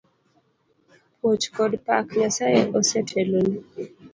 [1.19, 3.57] Puoch kod pak, Nyasaye oseteloni.